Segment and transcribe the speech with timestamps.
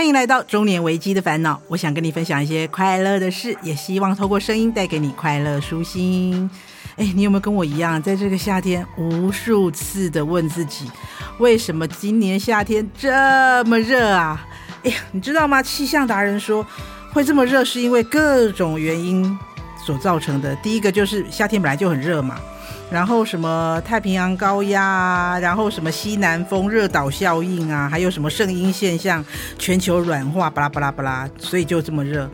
[0.00, 1.60] 欢迎来到中年危机的烦恼。
[1.68, 6.50] 我想跟你分享一些快乐的事，也希望透过声音带给你快乐舒心。
[6.96, 10.90] 哎，你有没有跟我一样，在这个夏天无数次的问自己，
[11.38, 14.48] 为什么今年夏天这么热啊？
[14.84, 15.62] 哎呀，你知道吗？
[15.62, 16.66] 气象达人说
[17.12, 19.38] 会这么热，是因为各种原因
[19.84, 20.56] 所造成的。
[20.62, 22.40] 第一个就是夏天本来就很热嘛。
[22.90, 29.24] 然后什么太平洋高压啊，然后什么西南风热岛效应啊，还有什么圣婴现象，
[29.58, 32.28] 全球软化，巴拉巴拉巴拉，所以就这么热。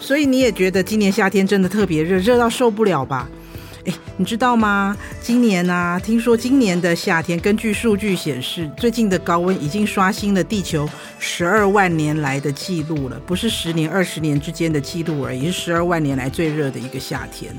[0.00, 3.28] 所以你也觉得今年夏天真的特别热，热到受不了吧？
[3.84, 4.96] 诶，你知道吗？
[5.22, 10.88] 今年啊，听说今年的夏天，根据数据显示，最近的高温已经刷新了地球
[11.20, 17.54] 十二万年来的记录了，不是十年、二十年之间的记录而已，是十二万年来最热的一个夏天。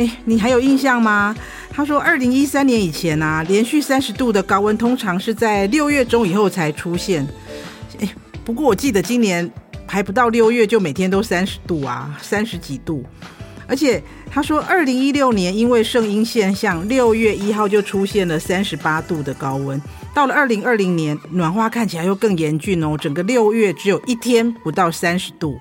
[0.00, 1.36] 哎，你还有印象吗？
[1.68, 7.26] 他说，二零一三年以前啊，连续三十度的高温通常是在六月中以后才出现。
[8.00, 8.08] 哎，
[8.42, 9.48] 不过我记得今年
[9.86, 13.04] 还不到六月就每天都三十度啊，三十几度。
[13.66, 19.78] 而且他说，二零一六年因为圣婴现象，六月一号就出现了三十八度的高温。
[20.14, 25.58] 到了二零二零年，暖化看起来又更严峻哦，整个六月只有一天不到三十度。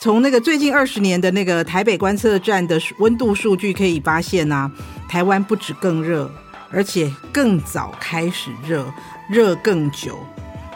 [0.00, 4.70] 从那个最近二十年的那个台北观测站的温度数据可以发现啊，
[5.08, 6.30] 台湾不止更热，
[6.70, 8.86] 而且更早开始热，
[9.28, 10.16] 热更久。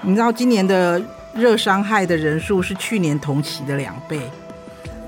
[0.00, 1.00] 你知道今年的
[1.36, 4.20] 热伤害的人数是去年同期的两倍。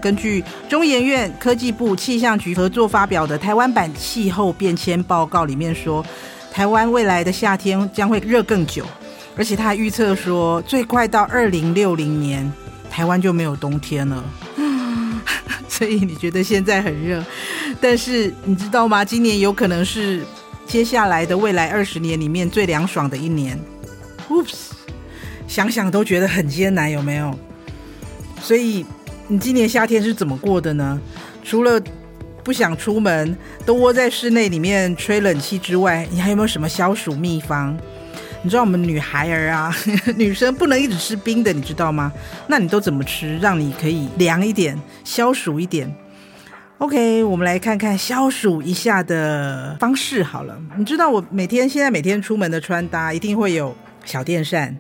[0.01, 6.07] 根据中研院科技部气象局合作发表的台湾版气候变迁报告里面说，
[6.53, 8.87] 台湾未来的夏天将会热更久，
[9.37, 12.53] 而且他还预测说，最快到二零六零年。
[12.95, 14.25] 台湾就没有冬天了，
[15.69, 17.21] 所以你觉得现在很热，
[17.81, 19.05] 但是你知道吗？
[19.05, 20.25] 今年有可能是
[20.65, 23.61] 接下来的未来二十年里面最凉爽的一年。
[24.29, 24.71] Oops，
[25.49, 27.37] 想想都觉得很艰难，有没有？
[28.41, 28.87] 所以
[29.27, 31.01] 你今年夏天是怎么过的呢？
[31.43, 31.83] 除了
[32.45, 33.37] 不想出门，
[33.67, 37.77] 都窝在室内里面吹冷气之外，你还有没有什么消暑秘方？
[38.45, 39.75] 你知道我们女孩儿啊，
[40.17, 42.13] 女生不能一直吃冰的，你知道吗？
[42.47, 45.91] 那你都怎么吃，让你可以凉一点、消暑一点
[46.77, 50.61] ？OK，我们来看看消暑一下的方式好了。
[50.77, 53.75] 你知道我每天现在每天出门的穿搭一定会有
[54.05, 54.77] 小电扇、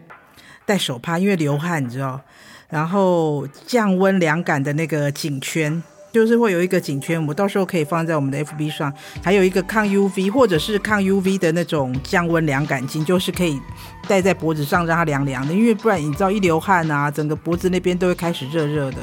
[0.66, 2.20] 戴手帕，因为流汗，你知道，
[2.68, 5.82] 然后降温凉感的那个颈圈。
[6.14, 13.60] 就是会有一个颈圈，我到时候可以放在我们的 FB 上，还有一个抗 UV 或者是抗 UV 的那种降温凉感巾，就是可以
[14.06, 18.98] 戴在脖子上让它凉凉的，因为不然你知道一流汗啊，整个脖子那边都会开始热热的。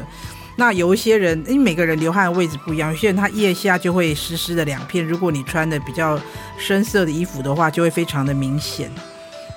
[0.55, 6.17] 那有一些人，因为每个人流汗的位置不一样，有些人他腋下就会湿湿的两片，如果你穿的比较
[6.57, 8.89] 深色的衣服的话，就会非常的明显。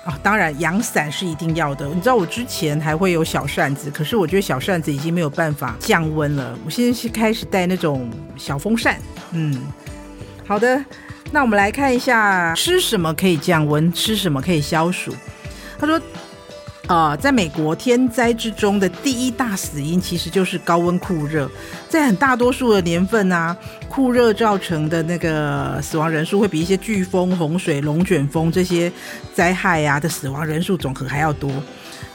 [0.05, 1.85] 啊、哦，当然阳伞是一定要的。
[1.87, 6.57] 你知道我之前还会有小扇子，可是我觉得小扇子已经没有办法降温了。
[6.63, 8.97] 我现在是开始带那种小风扇。
[9.31, 9.59] 嗯，
[10.47, 10.85] 好的，
[11.31, 15.13] 那我们来看一下吃什么可以降温，吃什么可以消暑。
[15.79, 15.99] 他说。
[16.87, 21.49] 啊、呃，在美国，天灾之中的第一大死因其实就是高温酷热。
[21.89, 23.57] 在很大多数的年份啊，
[23.89, 28.91] 酷热造成的那个死亡人数会比一些飓风、洪水、龙卷风这些
[29.33, 31.51] 灾害啊的死亡人数总和还要多。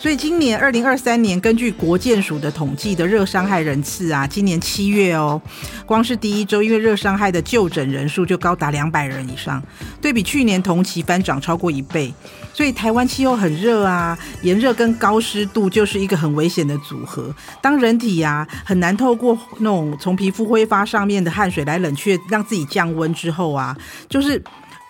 [0.00, 5.38] 所以今年二零二三年，根据国健署的统计的热伤害人次啊，今年七月哦，
[5.84, 9.62] 光是第一周，因为热伤害的就诊人数就高达两百人以上，
[10.00, 12.14] 对比去年同期翻涨超过一倍。
[12.54, 17.34] 所以台湾气候很热啊，炎热跟高湿度就是一个很危险的组合。
[17.60, 23.76] 当人体啊很难透过那种从皮肤挥发上面的汗水来冷却，让自己降温之后啊，
[24.08, 24.42] 就是。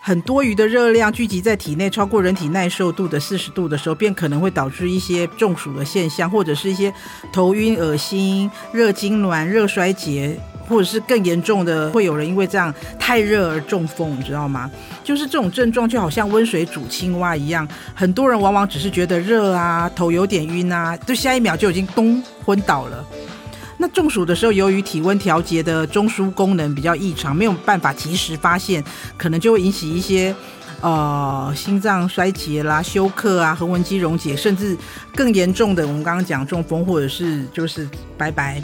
[0.03, 6.93] 很多余的热量聚集在体内，超过人体耐受度的四十度的时候，便可能会导致一些中暑的现象，或者是一些
[7.31, 14.71] 头晕、恶心、热痉挛、热衰竭，或者是更严重的，会有人因为这样太热而中风，你知道吗？
[15.05, 23.05] 就是这种症状就好像温水煮青蛙一样，很多人往往只是觉得热啊，头有点晕啊，就下一秒就已经咚昏倒了。
[23.81, 28.85] 那中暑的时候，由于体温调节的中枢功能比较异常，没有办法及时发现，
[29.17, 30.35] 可能就会引起一些
[30.83, 34.77] 呃心脏衰竭啦、休克啊、横纹肌溶解，甚至
[35.15, 37.89] 更严重的，我们刚刚讲中风或者是就是
[38.19, 38.63] 拜拜。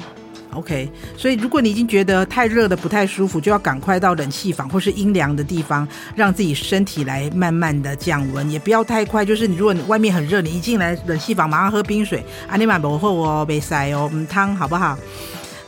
[0.57, 9.25] OK，所以如果你已经觉得太热的不太舒服，就要赶快到冷气房或是阴凉的地方，让自己身体来慢慢的降温，也不要太快。
[9.25, 14.99] 就是你如果你外面很热，你一进来冷气房马上喝冰水，啊，你蛮不厚哦，别塞哦，嗯，汤好不好？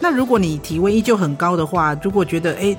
[0.00, 2.74] 那如果你体温依旧很高的话，如果觉得哎，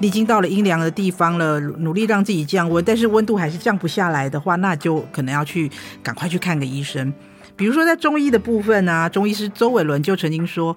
[0.00, 5.70] 你已经到了阴凉的地方了，努力让自己降温，但是温度还是降不下来的话，那就可能要去
[6.02, 7.12] 赶快去看个医生。
[7.56, 10.76] 比如说在中医的部分啊，中医师周伟伦就曾经说，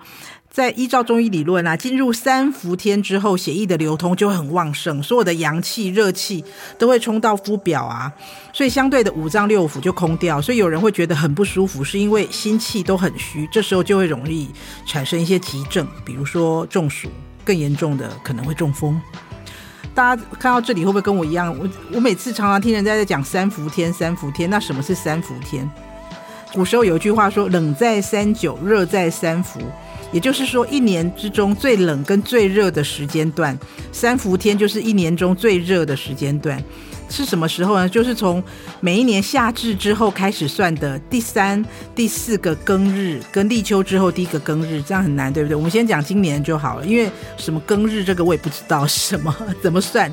[0.50, 6.44] 在依照中医理论啊，进入三伏天之后，血液的流通就很旺盛，所有的阳气、热气
[6.78, 8.12] 都会冲到肤表啊，
[8.54, 14.48] 所以相对的五脏六腑就空掉，所以有人会觉得很不舒服，是因为心气都很虚，这时候就会容易
[14.86, 17.10] 产生一些急症，比如说中暑，
[17.44, 19.02] 更严重的可能会中风。
[19.96, 21.58] 大家看到这里会不会跟我一样？
[21.58, 25.68] 我我每次常常听人家在讲三伏天，三伏天，那什么是三伏天？
[26.54, 29.60] 古时候有一句话说：“冷在三九，热在三伏。”
[30.14, 33.58] 也就是说，一年之中最冷跟最热的时间段，
[33.92, 36.64] 三伏天就是一年中最热的时间段。
[37.10, 37.88] 是什么时候呢？
[37.88, 38.42] 就是从
[38.80, 41.64] 每一年夏至之后开始算的第三、
[41.94, 45.56] 第四个庚日，跟立秋之后第一个庚日，这样很难，对不对？
[45.56, 50.12] 我们先讲今年就好了，因为什么庚日这个我也不知道什么怎么算。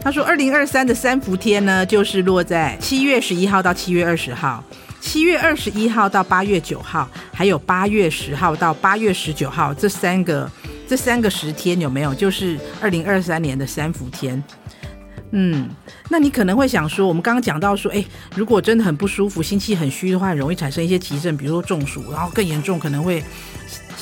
[0.00, 4.62] 他说，二零二三的三伏天呢，就是落在七月十一号到七月二十号。
[5.02, 10.48] 七月二十一号到八月九号，还有八月十号到八月十九号这三个
[10.86, 12.14] 这三个十天有没有？
[12.14, 14.42] 就是二零二三年的三伏天。
[15.32, 15.68] 嗯，
[16.08, 18.06] 那你可能会想说，我们刚刚讲到说，诶，
[18.36, 23.22] 如果真的很不舒服，心气很虚的话，容易产生一些急症，比如说中暑，然后更严重可能会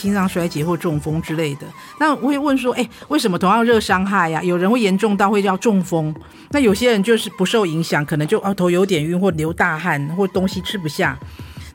[0.01, 1.67] 心脏衰竭或中风之类的。
[1.99, 6.15] 那我会问说，诶，为什么同样热伤害呀，有人会严重到会叫中风？
[6.51, 11.19] 那有些人就是不受影响，可能就啊头有点晕或流大汗或东西吃不下。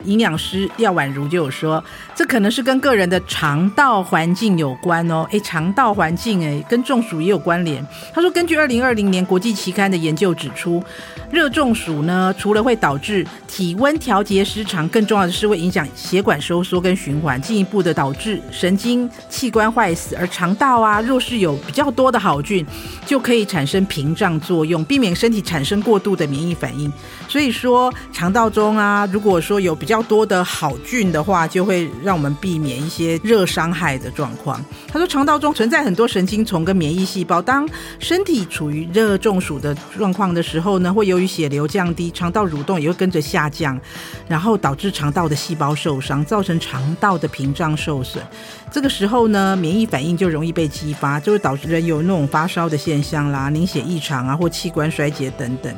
[0.06, 1.82] 营养师廖婉如就有说，
[2.14, 5.26] 这可能是跟个人的肠道环境有关哦。
[5.30, 7.86] 诶，肠道环境诶，跟中暑也有关联。
[8.14, 10.82] 他说，根据二零二零年国际期刊的研究指出，
[11.30, 20.14] 热中暑呢，除了会导致体温调节失常，更重要的是会影响血管收缩跟循环，进一步的导致神经器官坏死。
[20.16, 22.64] 而肠道啊，若是有比较多的好菌，
[23.04, 26.92] 就可以产生屏障作用，避免身体产生过度的免疫反应。
[27.28, 34.62] 所以说，肠道中啊，如果说有比较较多的好菌的话，就会让我们避免一些热伤害的状况。
[34.88, 37.66] 他说，肠道中存在很多神经丛跟免疫细胞，当
[37.98, 43.80] 身体处于热中暑的状况的时候呢，会由于血流降低，肠道蠕动也会跟着下降，
[44.28, 48.22] 然后导致肠道的细胞受伤，造成肠道的屏障受损。
[48.70, 55.74] 这个时候呢，免疫反应就容易被激发，就会导致人有那种发烧的现象啦、凝血异常啊，或器官衰竭等等。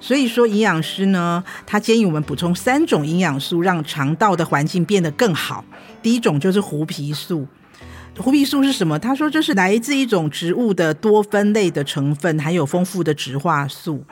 [0.00, 5.64] 所以说，营养师呢，他建议我们补充三种营养素，让肠道的环境变得更好。
[6.00, 7.46] 第一种就是胡皮素。
[8.16, 8.98] 胡皮素是什么？
[8.98, 14.04] 他说这是来自一种植物的多酚类的成分，含有丰富的植化素。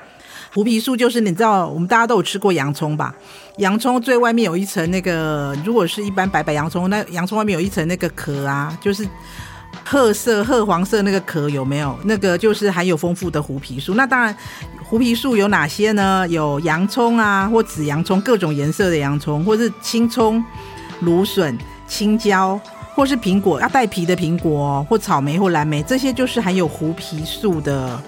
[0.54, 3.14] 胡皮素就是你知道，我们大家都有吃过洋葱吧？
[3.58, 9.06] 洋葱最外面有一层那个，如果是一般白白洋葱，那洋葱外面有一层那个壳啊，就是。
[9.88, 11.96] 褐色、褐黄色那个壳有没有？
[12.02, 13.94] 那个就是含有丰富的胡皮素。
[13.94, 14.36] 那当然，
[14.82, 16.26] 胡皮素有哪些呢？
[16.28, 20.44] 有洋葱啊，或紫洋葱，各种颜色的洋葱，或是青葱、
[21.02, 21.56] 芦笋、
[21.86, 22.60] 青椒，
[22.96, 28.02] 或是苹果要带皮的苹果，或草莓或蓝莓，这些就是含有胡皮素的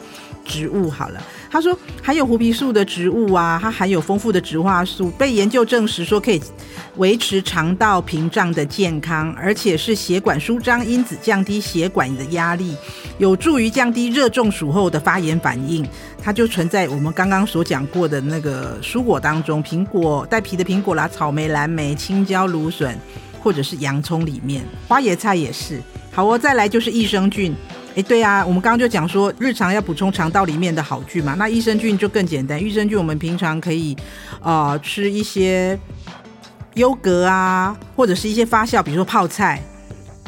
[0.45, 0.91] 植物。
[0.91, 1.23] 好了。
[1.51, 6.41] 他说，含有胡皮素的植物啊，它含有丰富的植化素，被研究证实说可以
[6.97, 12.77] 维持肠道屏障的健康，而且是血管舒张因子，降低血管的压力，
[13.19, 15.87] 有助于降低热中暑后的发炎反应。
[16.23, 22.95] 它就存在我们刚刚所讲过的那个蔬果当中，苹果带皮的苹果啦，草莓、蓝莓、青椒、芦笋，
[23.41, 25.81] 或者是洋葱里面，花椰菜也是。
[26.11, 27.55] 好哦，再来就是益生菌。
[27.99, 31.35] 哎，对啊，我们刚刚就讲说，日常要补充肠道里面的好菌嘛。
[31.35, 33.97] 那益生菌就更简单，益生菌我们平常可以，
[34.41, 35.77] 呃，吃一些
[36.75, 39.61] 优格啊，或者是一些发酵，比如说泡菜、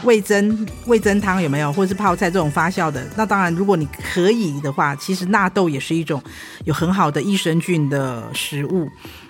[0.02, 1.72] 味噌、味噌汤有没有？
[1.72, 3.06] 或者是泡菜这种发酵的。
[3.16, 6.20] 那当然，如果你可以的话，其实纳豆也是一种
[6.64, 8.88] 有很好的益生菌的食物。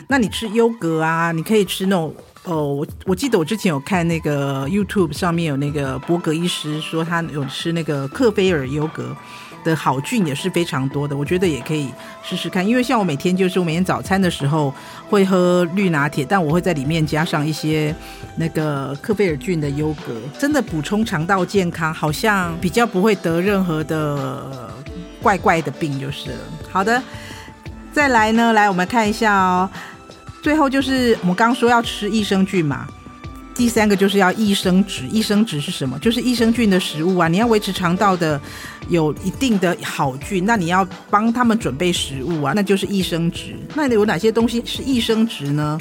[0.09, 2.15] 那你吃优格啊，你可以吃那种。
[2.45, 9.15] 哦，我我记得我之前有看那个 YouTube 上面有那个伯格医师说他有吃那个克菲尔优格
[9.63, 11.91] 的好菌也是非常多的，我觉得也可以
[12.23, 12.67] 试试看。
[12.67, 14.73] 因为像我每天就是我每天早餐的时候
[15.11, 17.95] 会喝绿拿铁，但我会在里面加上一些
[18.37, 24.73] 那个克菲尔菌的优格，真的补充肠道健康，好像比较不会得任何的
[25.23, 26.39] 怪怪的病就是了。
[26.71, 27.03] 好的，
[27.93, 29.69] 再来呢，来我们看一下哦。
[30.43, 32.87] 最后就是我们刚刚说要吃益生菌嘛，
[33.55, 35.07] 第三个就是要益生质。
[35.09, 35.99] 益生质是什么？
[35.99, 37.29] 就是益生菌的食物啊。
[37.29, 38.41] 你要维持肠道的
[38.89, 43.55] 有一定的好菌，那你要帮他们准备食物啊，那就是益生质。
[43.75, 45.79] 那有哪些东西是益生质呢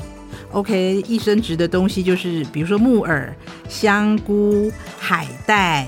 [0.51, 3.33] ？OK，益生质的东西就是比如说木耳、
[3.69, 5.87] 香菇、海带、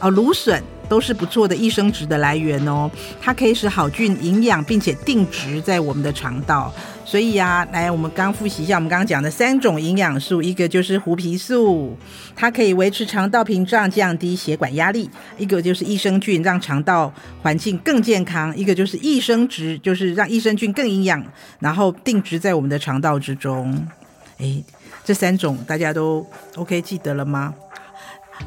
[0.00, 2.90] 哦芦笋都是不错的益生值的来源哦。
[3.18, 6.70] 它可以使好菌营养，并且定植在我们的肠道。
[7.06, 11.96] 所以呀，来，我们刚复习一下我们刚刚讲的三种营养素，一个就是胡皮素，
[12.36, 15.08] 它可以维持肠道屏障，降低血管压力；
[15.38, 21.24] 一个就是益生菌，让肠道环境更健康；一个就是益生值，就是让益生菌更营养，
[21.58, 23.88] 然后定植在我们的肠道之中。
[24.36, 24.62] 诶，
[25.02, 27.54] 这三种大家都 OK 记得了吗？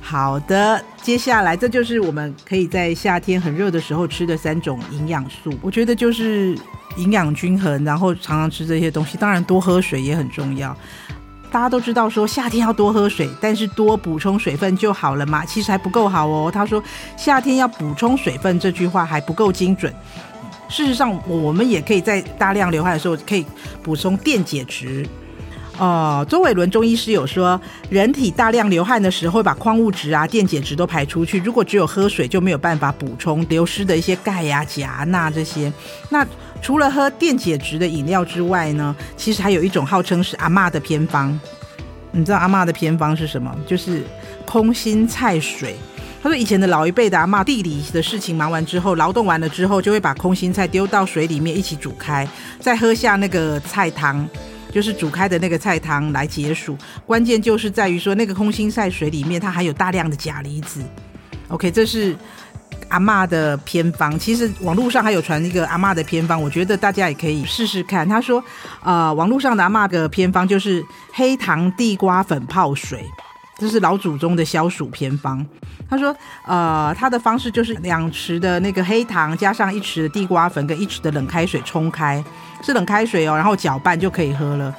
[0.02, 5.52] 好的，接下来这就是我们可以在夏天很热的时候吃的三种营养素。
[5.62, 6.58] 我觉得就是
[6.98, 9.18] 营养均衡，然后常常吃这些东西。
[9.18, 10.76] 当然，多喝水也很重要。
[11.52, 15.44] 大家都知道说夏天要多喝水，但是多补充水分就好了嘛？
[15.46, 16.52] 其实还不够好哦。
[16.54, 16.84] 他说
[17.18, 19.94] 夏天要补充水分这句话还不够精准。
[20.70, 23.46] 事实上，我们也可以在大量流汗的时候可以
[23.82, 25.08] 补充电解质。
[25.78, 31.38] 哦，周伟伦中医师有说，人体大量流汗的时候会把矿物质啊、电解质都排出去。
[31.40, 35.72] 如果只有喝水，就没有办法补充流失的一些钙呀、钾、钠这些。
[36.10, 36.26] 那
[36.62, 41.38] 除了喝电解质的饮料之外呢，其实还有一种号称是阿嬷的偏方。
[42.12, 43.54] 你知道阿嬷的偏方是什么？
[43.68, 44.02] 就是
[44.46, 45.76] 空心菜水。
[46.24, 52.26] 他说以前的老一辈的阿嬷，地里的事情忙完之后，劳动完了之后，就会把空心菜丢到水里面一起煮开，
[52.62, 54.26] 再喝下那个菜汤。
[54.76, 60.82] 就是煮开的那个菜汤来解暑，关键就是在于说那个空心菜水里面它含有大量的钾离子。
[61.48, 62.14] OK，这是
[62.90, 64.20] 阿嬷的偏方。
[64.20, 68.06] 其实网络上还有传一个阿嬷的偏方，我觉得大家也可以试试看。
[68.06, 68.44] 他说，
[68.84, 73.06] 呃，网络上的阿嬷的偏方就是黑糖地瓜粉泡水，
[73.58, 75.46] 这是老祖宗的消暑偏方。
[75.90, 76.16] 他说，
[76.48, 82.24] 呃，他的方式就是两匙的那个黑糖加上一匙的地瓜粉跟一匙的冷开水冲开。
[82.64, 84.74] 是冷开水哦，然后搅拌就可以喝了。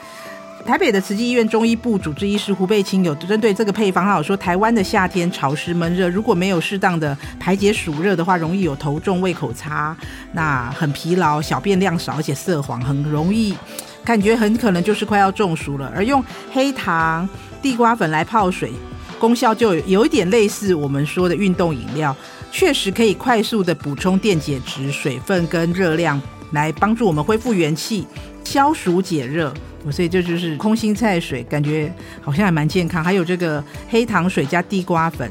[0.66, 9.96] 台北的慈济医院中医部主治医师胡贝清有针对这个配方，他有说，台湾的夏天潮湿闷热，如果没有适当的排解暑热的话，容易有头重、胃口差，
[10.32, 13.56] 那很疲劳、小便量少，而且色黄，很容易
[14.04, 15.92] 感觉很可能就是快要中暑了。
[15.94, 17.28] 而用黑糖、
[17.66, 18.70] 地瓜粉来泡水，
[19.18, 22.16] 功效就有一点类似我们说的运动饮料，
[22.52, 26.22] 确实可以快速的补充电解质、水分跟热量。
[26.52, 28.06] 来帮助我们恢复元气、
[28.44, 29.52] 消暑解热，
[29.90, 33.02] 所以这就是空心菜水，感觉好像还蛮健康。
[33.02, 35.28] 还有这个黑糖水加地瓜粉，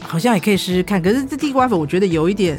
[0.00, 1.00] 好像也可以试试看。
[1.02, 2.58] 可是这地瓜粉我觉得有一点，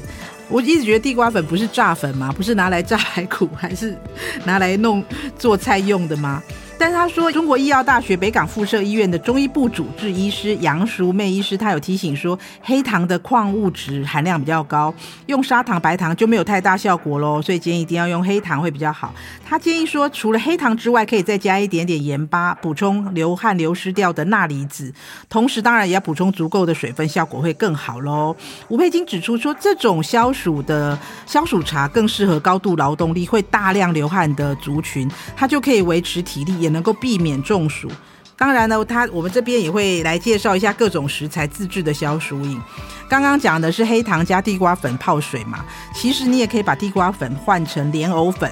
[0.49, 2.31] 我一直觉得地瓜粉不是炸粉吗？
[2.31, 3.97] 不是拿来炸排骨，还是
[4.43, 5.03] 拿来弄
[5.35, 6.43] 做菜用的吗？
[6.77, 14.93] 但是他说，中国医药大学北港附设医院的中医部主治医师杨淑媚医师，他有提醒说，黑糖的矿物质含量比较高，
[15.27, 19.13] 用砂糖、白糖就没有太大效果喽，所以建议一定要用黑糖会比较好。
[19.47, 24.93] 他建议说，除了黑糖之外，可以再加一点点盐巴，补充流汗流失掉的钠离子，
[25.29, 28.35] 同时当然也要补充足够的水分，效果会更好喽。
[28.67, 36.64] 吴佩金指出说，这种消暑的消暑茶更适合高度劳动力、会大量流汗的族群，它就可以维持体力。
[36.65, 37.89] 也能够避免中暑。
[38.37, 42.59] 当然呢，他我们这边也会来介绍一下各种食材自制的消暑饮。
[43.07, 48.51] 刚刚讲的是黑糖加地瓜粉泡水嘛，其实你也可以把地瓜粉换成莲藕粉。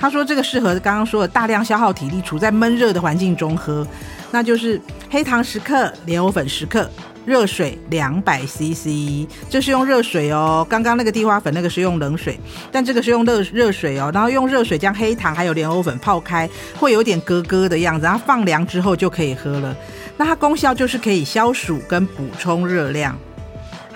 [0.00, 3.86] 他说这个适合刚刚说的大量消耗体力、处在闷热的环境中喝，
[4.32, 6.90] 那就是黑糖十克，莲藕粉十克。
[7.26, 10.66] 热水两百 CC，这是用热水哦。
[10.68, 12.38] 刚刚那个地瓜粉那个是用冷水，
[12.72, 14.10] 但这个是用热热水哦。
[14.12, 16.48] 然后用热水将黑糖还有莲藕粉泡开，
[16.78, 18.04] 会有点咯咯的样子。
[18.04, 19.76] 然后放凉之后就可以喝了。
[20.16, 23.16] 那它功效就是可以消暑跟补充热量。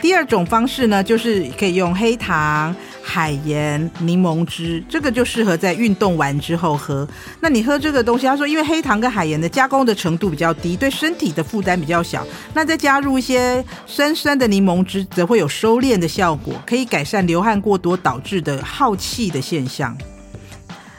[0.00, 2.74] 第二种方式呢，就是可以用黑糖。
[3.06, 7.06] 海盐柠檬汁，这个就适合在运动完之后喝。
[7.38, 12.26] 那你喝这个东西，他说因为黑糖跟海盐的加工的程度比较低，对身体的负担比较小。
[12.54, 19.96] 那再加入一些酸酸的柠檬汁，则会有收敛的效果，可以改善流汗过多导致的耗气的现象。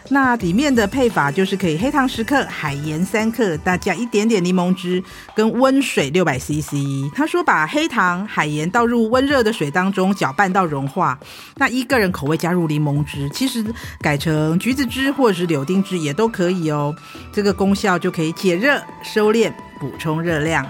[0.09, 5.03] 那里面的配法就是可以黑糖十克，海盐三克，再加一点点柠檬汁
[5.35, 6.75] 跟温水六百 CC。
[7.15, 11.17] 他说把黑糖、海盐倒入温热的水当中搅拌到融化。
[11.55, 13.65] 那依个人口味加入柠檬汁，其实
[13.99, 16.95] 改成橘子汁或者是柳丁汁也都可以哦。
[17.33, 20.65] 这个功效就可以解热、收敛、补充热量。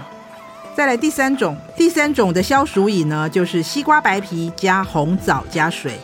[0.74, 5.98] 再来第三种，第三种的消暑饮呢，就是西瓜白皮加红枣加水。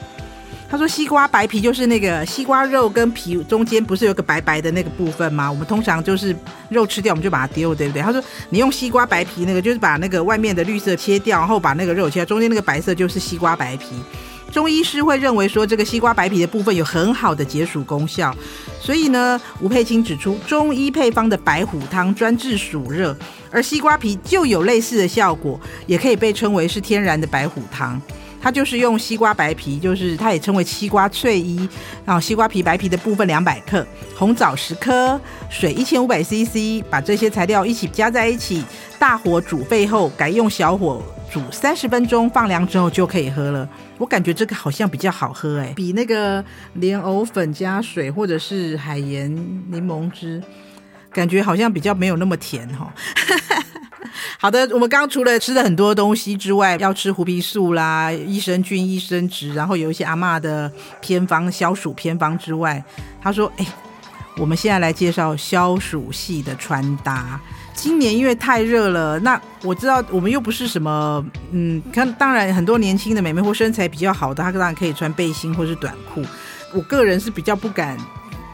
[0.72, 5.52] 他说：“西瓜白皮就是那个西瓜肉跟皮中间不是有个白白的那个部分吗？
[5.52, 6.34] 我们通常就是
[6.70, 13.88] 肉吃掉，我们就把它丢，对不对？”他说：“你用西瓜白皮那个，就是把那个外面的绿色切掉，然后把那个肉切掉，中间那个白色就是西瓜白皮。
[14.50, 18.34] 中医师会认为说这个西瓜白皮的部分有很好的解暑功效，
[18.80, 23.14] 所以呢，吴佩青指出，中医配方的白虎汤专治暑热，
[23.50, 28.00] 而西瓜皮就有类似的效果，也可以被称为是天然的白虎汤。
[28.42, 31.68] 它就是用西瓜白皮，就是它也称为西瓜翠衣，
[32.04, 35.18] 然后西瓜皮白皮的部分两百克，红枣十颗，
[35.48, 38.64] 水一千五百 CC，把这些材料一起加在一起，
[38.98, 41.00] 大火煮沸后，改用小火
[41.32, 43.68] 煮三十分钟，放凉之后就可以喝了。
[43.96, 46.44] 我感觉这个好像比较好喝哎，比那个
[46.74, 49.32] 莲藕粉加水或者是海盐
[49.70, 50.42] 柠檬汁，
[51.12, 52.92] 感觉好像比较没有那么甜哈。
[54.38, 62.82] 好的，我们刚刚除了吃了很多东西之外，要吃胡皮素啦、益生菌、益生质，然后有一些阿嬷的偏方、消暑偏方之外，
[63.22, 63.66] 他说：“哎，
[64.36, 67.40] 我们现在来介绍消暑系的穿搭。
[67.74, 76.22] 今年因为太热了，那我知道我们又不是什么，嗯，看当然很多年轻的美眉或身材比较好的，她当然可以穿背心或是短裤。
[76.74, 77.96] 我个人是比较不敢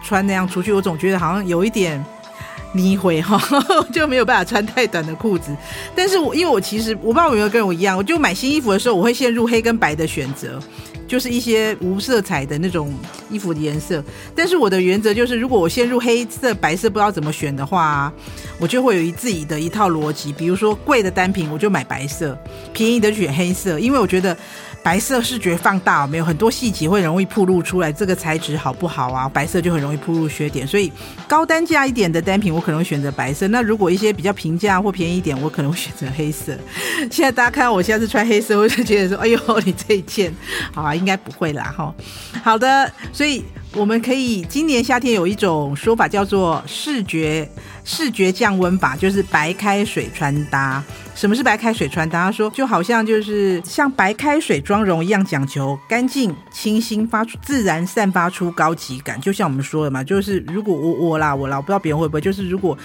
[0.04, 2.04] 穿那样出去，我总觉得好像有一点。”
[2.72, 3.40] 你会哈，
[3.92, 5.56] 就没有办法穿太短的裤子。
[5.94, 10.60] 但是我因为我其实我不知道有没有跟我一样，我就买新衣服的时候，我会陷入黑跟白的选择，
[11.06, 12.94] 就是一些无色彩的那种
[13.30, 14.04] 衣服的颜色。
[14.34, 18.12] 但是我的原则就是，如果我陷入黑色、白色不知道怎么选的话，
[18.58, 20.32] 我就会有一自己的一套逻辑。
[20.32, 22.36] 比如说贵的单品，我就买白色；
[22.72, 24.36] 便宜的选黑色，因为我觉得。
[24.88, 29.28] 白色视觉放大，没有很多细节会容易暴露出来，这个材质好不好啊？
[29.28, 30.90] 白色就很容易暴露缺点，所以
[31.28, 33.46] 高单价一点的单品我可能会选择白色。
[33.48, 36.56] 那如果一些比较平价或便宜一点，我可能会选择黑色。
[37.12, 40.34] 现在大家看到我现在是穿黑色，我就觉得说，哎呦，你这一件，
[40.72, 41.94] 好啊，应该不会啦，哈。
[42.42, 43.44] 好的，所以。
[43.74, 47.46] 我们可以今年夏天有一种说法叫做视觉
[47.84, 50.82] 视觉降温法，就是白开水穿搭。
[51.18, 52.26] 什么是白开水穿搭？
[52.26, 59.20] 他说就好像就是像白开水妆容一样，讲求干净清新，发出自然散发出高级感。
[59.20, 62.78] 就像我们说的嘛，就是如果我我啦我啦，我不知道别人会不会，就是如果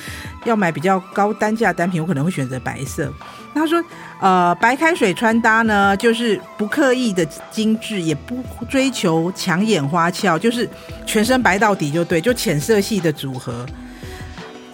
[0.46, 3.14] 要买比较高单价单品，我可能会选择白色。
[3.54, 3.80] 他说
[4.20, 10.68] ：“呃，白开水穿搭呢，就是不刻意的精致，也不追求抢眼花俏，就是
[11.06, 13.64] 全身白到底就对，就浅色系的组合，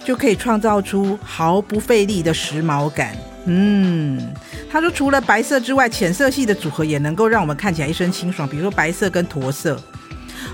[0.02, 3.14] 就可以创造出毫不费力的时髦感。
[3.46, 4.34] 嗯，
[4.70, 9.80] 他说除了白色之外，浅色系的组合也能够让我们看起来一身清爽，比如说白色跟驼色，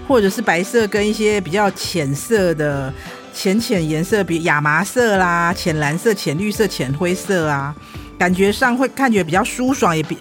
[0.07, 2.93] 或者是白色跟一些比较浅色的
[3.35, 7.75] 浅浅颜色，比亚麻色啦、浅蓝色、浅绿色、浅灰色啊。”
[8.19, 10.17] 感觉上会看起来比较舒爽，也比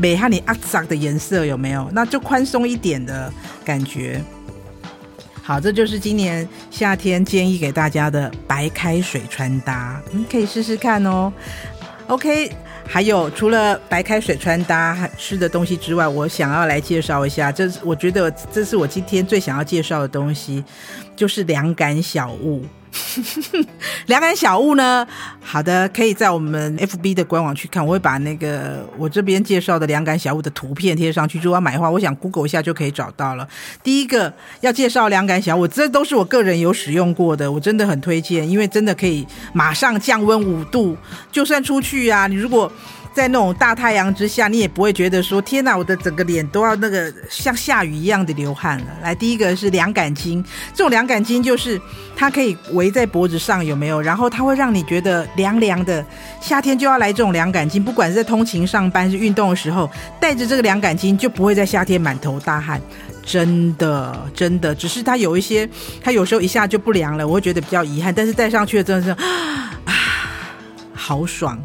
[0.00, 1.88] 美哈你阿杂的颜色有没有？
[1.92, 3.32] 那就宽松一点的
[3.64, 4.20] 感觉。
[5.40, 11.32] 好，这就是今年夏天建议给大家的白开水穿搭，你可以试试看哦。
[12.08, 12.50] OK，
[12.86, 20.64] 还有除了白开水穿搭吃的东西之外，我想要来介绍一下，这是我觉得这是我今天最想要介绍的东西，
[21.14, 22.64] 就是凉感小物。
[24.06, 25.06] 两感小物呢？
[25.40, 31.38] 好的，可以在我们 FB 的官网去看，我会把那个我这边介绍的两感小物的图片贴上去。
[31.38, 33.48] 如果要买的话，我想 Google 一下就可以找到了。
[33.82, 40.96] 第一个要介绍两感小物，这都是我个人有使用过的，我真的很推荐，因为真的可以马上降温五度，
[41.32, 42.70] 就算出去啊，你如果。
[43.18, 48.86] 在那种大太阳之下，你也不会觉得说天哪，我的整个脸都要那个像下雨一样的流汗了。
[49.02, 50.40] 来，第一个是凉感巾，
[50.72, 51.80] 这种凉感巾就是
[52.14, 54.00] 它可以围在脖子上，有没有？
[54.00, 56.06] 然后它会让你觉得凉凉的。
[56.40, 62.80] 夏天就要来这种凉感巾，不管是在通勤上班，是运动的时候，带着这个凉感巾就不会在夏天满头大汗。
[63.24, 65.68] 真的，真的，只是它有一些，
[66.00, 68.14] 它有时候一下就不凉了，我会觉得比较遗憾。
[68.14, 69.74] 但是戴上去真的是啊，
[70.94, 71.60] 好爽。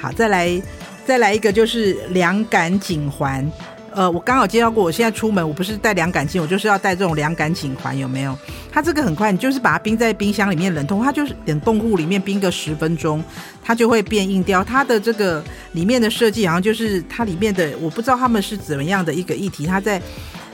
[0.00, 0.62] 好，再来，
[1.04, 3.50] 再来一个就是凉感颈环。
[3.92, 8.38] 呃，我刚好介绍过，我现在出门我不是带凉感巾，我就是要带这种凉感颈环，有没有？
[8.70, 13.24] 它这个很快，你就是把它冰在冰箱里面冷冻，它就是冷冻库里面冰个十分钟，
[13.64, 14.62] 它就会变硬掉。
[14.62, 20.00] 它的这个里面的设计好像就是它里面的，我不知道他们是怎么样的一个议题，它在。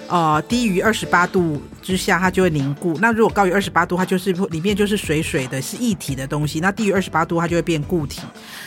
[0.06, 2.98] 呃，低于二十八度之下，它就会凝固。
[3.00, 6.58] 那如果高于二十八度，它就是里面就是水水的，是液体的东西。
[6.60, 8.22] 那低于二十八度，它就会变固体。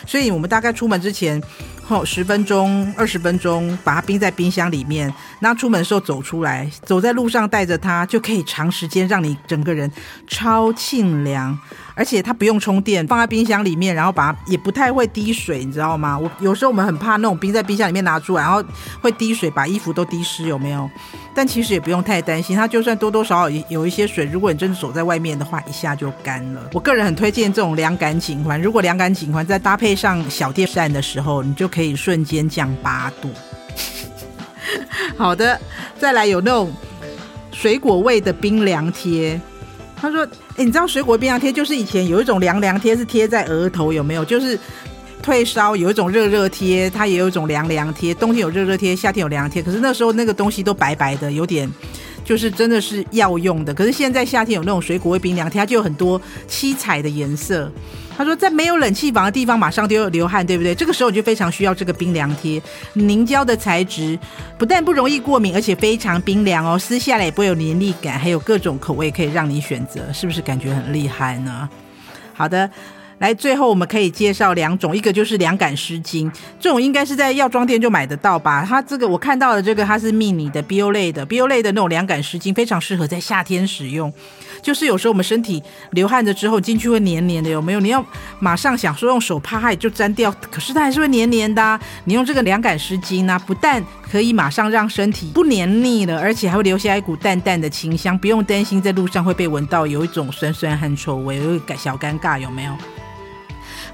[0.05, 1.41] 所以我们大概出门之前，
[1.83, 5.11] 后十分钟、二十分钟，把它冰在冰箱里面。
[5.39, 9.91] 那出门的时候走出来，走在路上带着它，就可以长时间让你整个人
[10.27, 11.57] 超沁凉。
[11.95, 16.15] 而且它不用充电，放在冰箱里面，然后把它也不太会滴水，你知道吗？
[16.15, 18.63] 我有时候我们很怕那种冰在冰箱里面拿出来，然后
[19.01, 20.87] 会滴水，把衣服都滴湿，有没有？
[21.33, 26.69] 但其实也不用太担心，它就算多多多少少有一些水，如果你真的走在外面的话，一下就干了。
[26.73, 33.29] 我个人很推荐这种凉感颈环，如果凉感颈环再搭配上小电扇的时候，你就可以瞬间降八度。
[35.15, 35.59] 好的，
[35.97, 36.71] 再来有那种
[37.51, 39.39] 水果味的冰凉贴。
[39.95, 44.25] 他说：“哎，你知道水果冰凉贴就是以前有一种凉凉贴是贴在额头，有没有？
[44.25, 44.59] 就是
[45.23, 48.13] 退烧有一种热热贴，它也有一种凉凉贴。
[48.13, 49.63] 冬天有热热贴，夏天有凉凉贴。
[49.63, 51.71] 可是那时候那个东西都白白的，有点。”
[52.27, 57.71] 就是真的是药用的，可是现在夏天有那种水果味冰凉贴，它就有很多七彩的颜色。
[58.17, 60.75] 他说，在没有冷气房的地方，马上就要流汗，对不对？
[60.75, 62.61] 这个时候你就非常需要这个冰凉贴，
[62.95, 64.19] 凝胶的材质，
[64.57, 71.69] 不但不容易过敏，而且非常冰凉哦，撕下来也不会有黏腻感，还有各种口味可以让你选择，是不是感觉很厉害呢？
[72.33, 72.69] 好的。
[73.19, 78.63] 来，最后我们可以介绍两种，一个就是凉感湿巾，这种应该是在药妆店就买得到吧？
[78.67, 84.13] 它这个我看到的这个它是 mini 的 bio 类的 bio 类的那种凉感湿巾，非常适合在夏天使用。
[84.61, 87.79] 就是有时候我们身体流汗了之后进去会黏黏的，有没有？
[87.79, 88.05] 你要
[88.39, 91.79] 马上想说用手帕它就沾掉，可是它还是会黏黏的啊。
[92.05, 102.73] 你用这个凉感湿巾呢，不但可以马上让身体不黏腻了，而且还会留下一股淡淡的清香，不用担心在路上会被闻到有一种酸酸汗臭味，有一个小尴尬，有没有？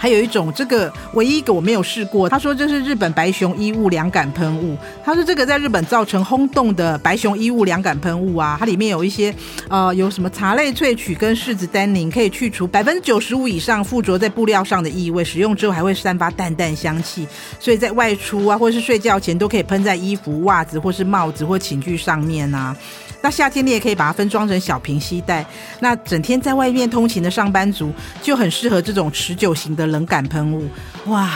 [0.03, 2.27] 还有一种，这个唯一一个我没有试过。
[2.27, 4.77] 他说这是日本白熊衣物凉感喷雾。
[5.01, 9.33] 他说这个在日本造成轰动的白熊衣物凉感喷雾啊，它里面有一些
[9.69, 15.23] 呃，有什么茶类萃取跟柿子单宁，可以去除百分之九十五以上附着在布料上的异味。
[15.23, 17.25] 使用之后还会散发淡淡香气，
[17.57, 22.75] 所以在外出啊，或是睡觉前都可以喷在衣服、袜子或是帽子或寝具上面啊。
[23.23, 25.45] 那夏天你也可以把它分装成小瓶吸带。
[25.79, 27.89] 那整天在外面通勤的上班族
[28.21, 30.67] 就很适合这种持久型的冷感喷雾。
[31.05, 31.31] 哇，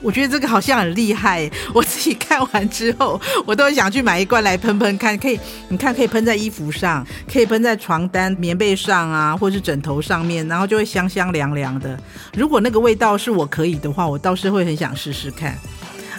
[0.00, 1.48] 我觉得这个好像很厉害。
[1.74, 5.16] 我自己看完之后，我都想去买一罐来喷喷看。
[5.18, 11.98] 可以，你看可以喷在衣服上，可以喷在床单、棉被上啊，或是枕头上面，然后就会香香凉凉的。
[12.34, 15.54] 如果那个味道是我可以的话，我倒是会很想试试看。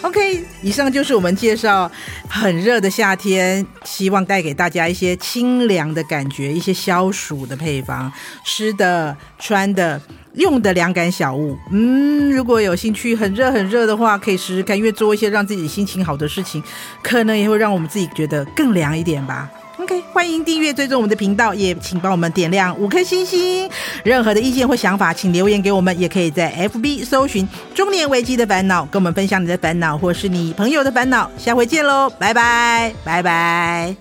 [0.02, 1.92] OK，以上就是我们介绍
[2.30, 8.12] 很热的夏天，希望带给大家一些清凉的感觉，一些消暑的配方，
[8.46, 10.00] 吃的、穿的、
[10.36, 11.58] 用的凉感小物。
[11.72, 16.62] 嗯，如果有兴趣，很热很热的话，可以试试看，因为做一些让自己心情好的事情，
[17.02, 19.50] 可能也会让我们自己觉得更凉一点吧。
[19.80, 23.70] OK，欢迎订阅追踪我们的频道，也请帮我们点亮五颗星星。
[24.04, 31.30] 任何的意见或想法，请留言给我们，也可以在 FB 搜寻“中年危机的烦恼”，跟我们分享你的烦恼或是你朋友的烦恼。
[31.38, 33.96] 下回见喽，拜拜拜拜。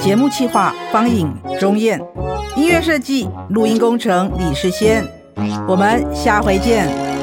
[0.00, 2.00] 节目企划方颖、钟燕，
[2.56, 5.04] 音乐设计、录音工程李世先。
[5.66, 7.13] 我们下回见。